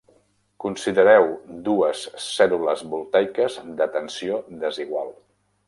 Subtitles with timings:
[0.63, 1.27] Considereu
[1.67, 5.17] dues cèl·lules voltaiques de tensió desigual.